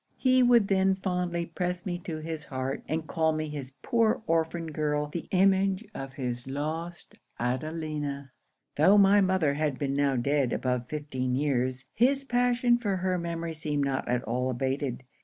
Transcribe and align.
He 0.17 0.41
would 0.41 0.67
then 0.67 0.95
fondly 0.95 1.45
press 1.45 1.85
me 1.85 1.99
to 2.05 2.17
his 2.17 2.45
heart, 2.45 2.81
and 2.87 3.05
call 3.05 3.33
me 3.33 3.49
his 3.49 3.73
poor 3.83 4.23
orphan 4.25 4.71
girl, 4.71 5.05
the 5.05 5.27
image 5.29 5.85
of 5.93 6.13
his 6.13 6.47
lost 6.47 7.19
Adelina! 7.39 8.31
'Tho' 8.77 8.97
my 8.97 9.21
mother 9.21 9.53
had 9.53 9.77
been 9.77 9.93
now 9.93 10.15
dead 10.15 10.53
above 10.53 10.87
fifteen 10.89 11.35
years, 11.35 11.85
his 11.93 12.23
passion 12.23 12.79
for 12.79 12.97
her 12.97 13.19
memory 13.19 13.53
seemed 13.53 13.85
not 13.85 14.07
at 14.07 14.23
all 14.23 14.49
abated. 14.49 15.03